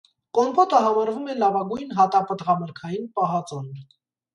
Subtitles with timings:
[0.37, 3.75] Կոմպոտը համարվում է լավագույն հատապտղամրգային պահածոն։